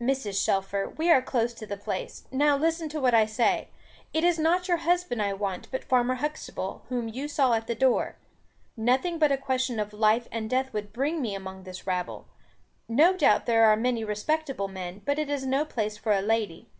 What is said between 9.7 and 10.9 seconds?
of life and death